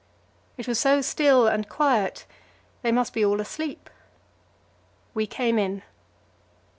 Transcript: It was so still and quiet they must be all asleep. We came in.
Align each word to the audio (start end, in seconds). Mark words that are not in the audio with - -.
It 0.57 0.67
was 0.67 0.79
so 0.79 1.01
still 1.03 1.45
and 1.47 1.69
quiet 1.69 2.25
they 2.81 2.91
must 2.91 3.13
be 3.13 3.23
all 3.23 3.39
asleep. 3.39 3.87
We 5.13 5.27
came 5.27 5.59
in. 5.59 5.83